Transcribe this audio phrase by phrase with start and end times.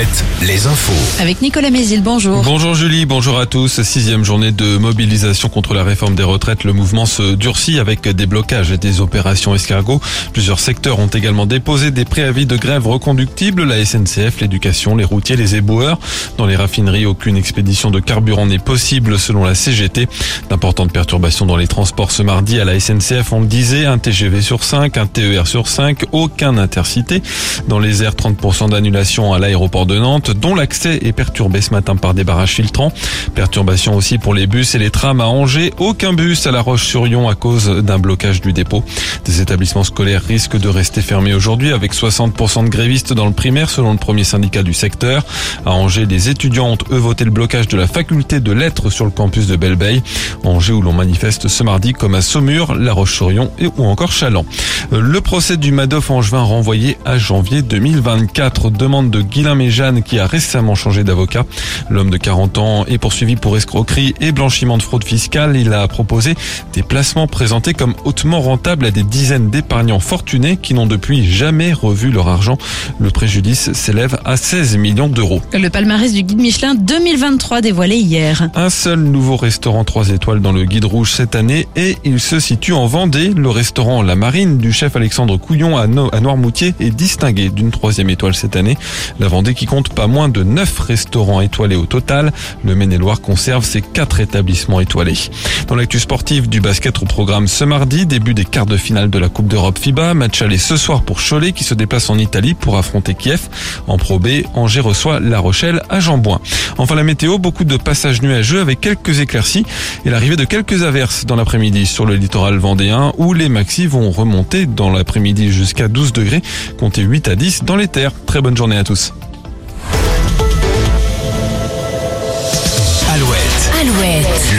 [0.00, 1.20] Alouette, les infos.
[1.20, 2.42] Avec Nicolas Mézil, bonjour.
[2.42, 3.82] Bonjour Julie, bonjour à tous.
[3.82, 6.64] Sixième journée de mobilisation contre la réforme des retraites.
[6.64, 10.00] Le mouvement se durcit avec des blocages et des opérations escargots.
[10.32, 13.64] Plusieurs secteurs ont également déposé des préavis de grève reconductibles.
[13.64, 15.98] La SNCF, l'éducation, les routiers, les éboueurs.
[16.38, 20.08] Dans les raffineries, aucune expédition de carburant n'est possible selon la CGT.
[20.48, 24.40] D'importantes perturbations dans les transports ce mardi à la SNCF, on le disait, un TGV
[24.40, 27.22] sur 5, un TER sur 5, aucun intercité.
[27.68, 31.96] Dans les airs, 30% d'annulation à l'aéroport de Nantes, dont l'accès est perturbé ce matin
[31.96, 32.92] par des barrages filtrants.
[33.34, 35.72] Perturbation aussi pour les bus et les trams à Angers.
[35.78, 38.84] Aucun bus à La Roche-sur-Yon à cause d'un blocage du dépôt.
[39.24, 43.68] Des établissements scolaires risquent de rester fermés aujourd'hui avec 60% de grévistes dans le primaire
[43.68, 45.24] selon le premier syndicat du secteur.
[45.66, 49.04] À Angers, les étudiants ont eux voté le blocage de la faculté de lettres sur
[49.04, 50.02] le campus de Belleveille.
[50.44, 54.46] Angers où l'on manifeste ce mardi comme à Saumur, La Roche-sur-Yon et ou encore Chaland.
[54.92, 58.70] Le procès du Madoff Angevin renvoyé à janvier 2024.
[58.70, 61.44] Demande de Guilain Méjeanne qui a récemment changé d'avocat.
[61.88, 65.56] L'homme de 40 ans est poursuivi pour escroquerie et blanchiment de fraude fiscale.
[65.56, 66.34] Il a proposé
[66.74, 71.72] des placements présentés comme hautement rentables à des dizaines d'épargnants fortunés qui n'ont depuis jamais
[71.72, 72.58] revu leur argent.
[72.98, 75.40] Le préjudice s'élève à 16 millions d'euros.
[75.54, 78.50] Le palmarès du guide Michelin 2023 dévoilé hier.
[78.54, 82.38] Un seul nouveau restaurant 3 étoiles dans le guide rouge cette année et il se
[82.38, 83.30] situe en Vendée.
[83.30, 87.70] Le restaurant La Marine du chef Alexandre Couillon à, no à Noirmoutier est distingué d'une
[87.70, 88.76] troisième étoile cette année.
[89.18, 92.32] La Vendée qui compte pas moins de 9 restaurants étoilés au total.
[92.64, 95.30] Le Maine-et-Loire conserve ses 4 établissements étoilés.
[95.68, 99.18] Dans l'actu sportive du basket au programme ce mardi, début des quarts de finale de
[99.20, 100.14] la Coupe d'Europe FIBA.
[100.14, 103.42] Match aller ce soir pour Cholet qui se déplace en Italie pour affronter Kiev.
[103.86, 106.40] En Pro B, Angers reçoit La Rochelle à Jambouin.
[106.76, 109.64] Enfin la météo, beaucoup de passages nuageux avec quelques éclaircies
[110.04, 114.10] et l'arrivée de quelques averses dans l'après-midi sur le littoral vendéen où les maxis vont
[114.10, 116.42] remonter dans l'après-midi jusqu'à 12 degrés,
[116.76, 118.10] comptez 8 à 10 dans les terres.
[118.26, 119.12] Très bonne journée à tous.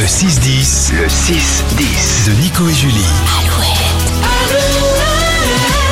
[0.01, 3.05] Le 6-10, le 6-10 de Nico et Julie.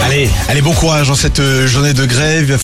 [0.03, 2.57] Allez, allez, bon courage dans cette euh, journée de grève.